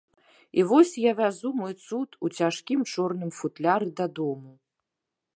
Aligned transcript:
І 0.59 0.63
вось 0.69 0.93
я 1.01 1.11
вязу 1.19 1.49
мой 1.59 1.75
цуд 1.85 2.17
у 2.27 2.31
цяжкім 2.37 2.79
чорным 2.93 3.29
футляры 3.41 3.87
дадому. 4.01 4.51